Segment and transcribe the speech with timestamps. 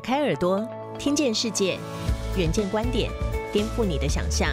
[0.00, 0.66] 开耳朵，
[0.98, 1.78] 听见世界，
[2.36, 3.10] 远见观点，
[3.52, 4.48] 颠覆你的想象。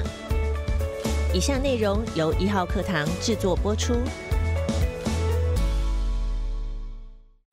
[1.34, 3.96] 以下内容由一号课堂制作播出。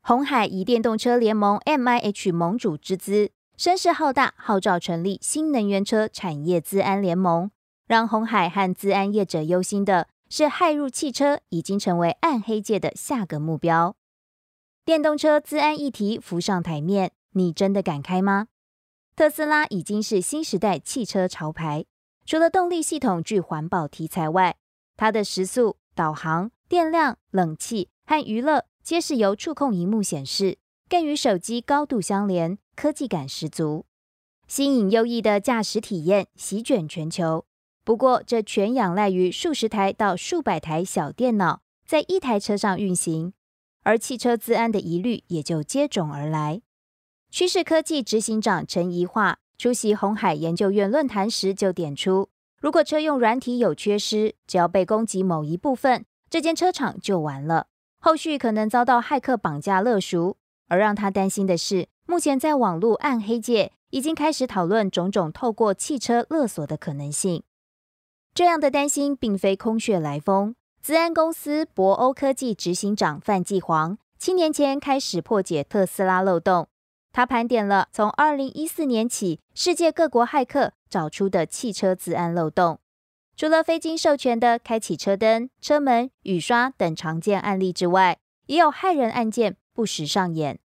[0.02, 7.50] 红海以电动车联盟 MIH 盟主之姿，声势浩大，号召成立新能源车产业资安联盟。
[7.86, 13.94] 让红海和资安业者忧心的是，骇入汽车已经成为暗黑界的下个目标。
[14.84, 18.48] 电动车资安议题浮上台面，你真的敢开吗？
[19.14, 21.84] 特斯拉已经是新时代汽车潮牌，
[22.26, 24.56] 除了动力系统具环保题材外，
[24.96, 30.58] 它的时速、导航、电量、冷气和娱乐皆是由触控荧幕显示，
[30.88, 33.86] 更与手机高度相连，科技感十足，
[34.46, 37.44] 新颖优异的驾驶体验席卷全球。
[37.84, 43.32] 不过，这全仰赖于数十台到数百台小电脑在一台车上运行。
[43.82, 46.62] 而汽车自安的疑虑也就接踵而来。
[47.36, 52.28] 趋势科技执行长陈怡桦出席红海研究院论坛时就点出，
[52.60, 57.66] 如果车用软体有缺失，只要被攻击某一部分，这间车厂就完了，
[57.98, 60.36] 后续可能遭到骇客绑架勒赎。
[60.68, 67.42] 而让他担心的是，目前在网络暗黑界已经开始讨论种种透过汽车勒索的可能性。
[68.32, 70.54] 这样的担心并非空穴来风。
[70.80, 76.68] 资安公司博欧科技执行长范继煌七年前开始破解特斯拉漏洞。
[77.14, 82.80] 他盘点了从二零一四年起世界各国骇客找出的汽车自安漏洞。
[83.36, 90.58] 除了非经授权的开启车灯、车门、雨刷等常见案例之外，也有骇人案件不时上演。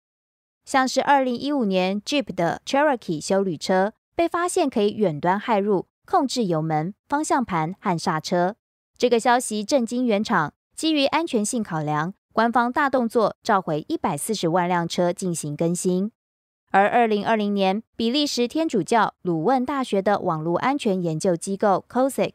[0.65, 8.55] 像是二零一五年 Jeep 的 Cherokee 修旅车被发现可以远端骇入，控制油门、方向盘和刹车。
[8.97, 16.11] 这个消息震惊原厂，基于安全性考量，官方大动作召回一百四十万辆车进行更新。
[16.71, 22.33] 而二零二零年，比利时天主教鲁汶大学的网络安全研究机构 COSIC，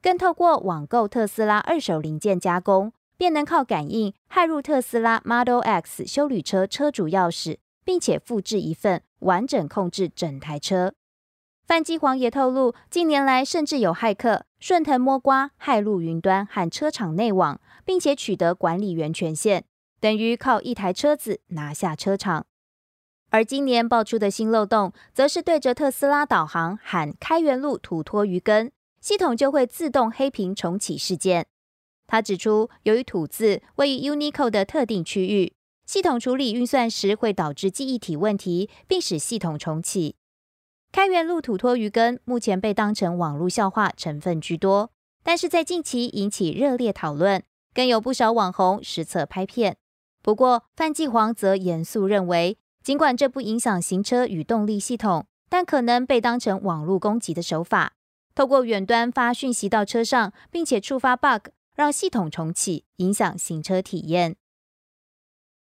[0.00, 10.94] 更透过网购特斯拉二手零件加工，便能靠感应骇入特斯拉 Model X 修旅车车主钥匙，并且复制一份完整控制整台车。
[11.66, 19.64] 范基煌也透露，近年来甚至有骇客顺藤摸瓜，骇入云端和车厂内网，并且取得管理员权限，
[20.00, 22.46] 等于靠一台车子拿下车厂。
[23.30, 28.70] 而今年爆出的新漏洞，则是对着特斯拉导航喊“开源路土托鱼根”，
[29.00, 31.46] 系统就会自动黑屏重启事件。
[32.06, 35.52] 他指出，由于土字位于 Unicode 的特定区域，
[35.84, 40.14] 系统处理运算时会导致记忆体问题，并使系统重启。
[40.92, 44.90] 开源路土托鱼根目前被当成网络笑话成分居多，
[45.24, 47.42] 但是在近期引起热烈讨论，
[47.74, 49.76] 更有不少网红实测拍片。
[50.22, 57.94] 不过范继煌则严肃认为，尽管这不影响行车与动力系统，但可能被当成网络攻击的手法，
[58.32, 64.36] 透过远端发讯息到车上，并且触发 bug，让系统重启，影响行车体验。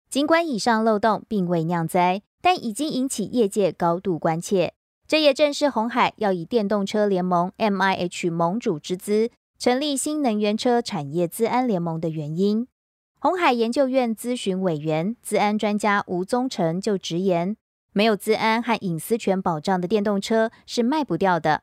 [0.09, 4.73] 尽管以上漏洞并未酿灾，但已经引起业界高度关切。
[5.05, 9.29] 这也正是红海要以电动车联盟 MIH 盟主之姿
[9.59, 12.69] 成立新能源车产业资安联盟的原因。
[13.23, 17.55] 红海研究院咨询委员、资安专家吴宗成就直言
[17.93, 21.61] ：“没有资安和隐私权保障的电动车是卖不掉的。”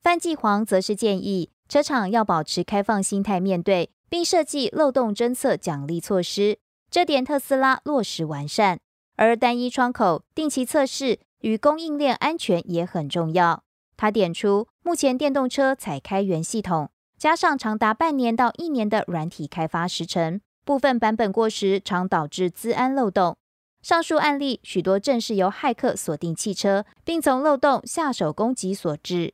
[0.00, 6.58] 范继煌则是建议车厂要保持开放心态面对，并设计漏洞侦测奖励措施。
[6.90, 8.80] 这点特斯拉落实完善，
[9.16, 11.18] 而单一窗口定期测试。
[11.40, 13.64] 与供应链安全也很重要。
[13.98, 23.36] 他点出，目前电动车采开源系统，加上长达半年到一年的软体开发时程，部分版本过时，常导致资安漏洞。
[23.82, 29.32] 上述案例许多正是由骇客锁定汽车，并从漏洞下手攻击所致。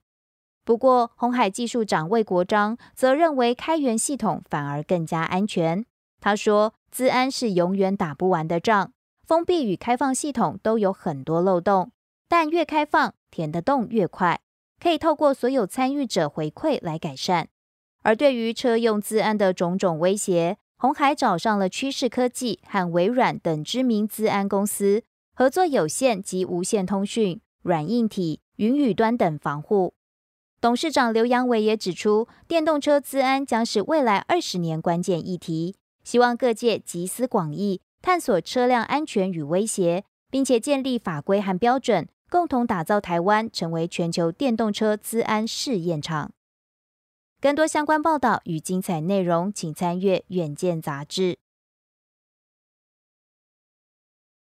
[0.64, 5.84] 不过，红海技术长魏国章则认为，开源系统反而更加安全。
[6.20, 8.92] 他说：“资安是永远打不完的仗，
[9.26, 11.92] 封闭与开放系统都有很多漏洞。”
[12.28, 14.40] 但越开放，填的洞越快，
[14.82, 17.48] 可以透过所有参与者回馈来改善。
[18.02, 25.02] 而对于车用资安的种种威胁，红海找上了趋势科技和微软等知名资安公司
[25.34, 29.94] 合作，有线及无线通讯、软硬体、云语端等防护。
[30.60, 35.74] 董事长刘阳伟也指出，电动车资安将是未来二十年关键议题，
[36.04, 42.06] 希望各界集思广益，探索车辆安全与威胁，并且建立法规和标准。
[42.30, 46.30] 共同打造台湾成为全球电动车资安试验场。
[47.40, 51.38] 更多相关报道与精彩内容，请参阅《远见》杂志。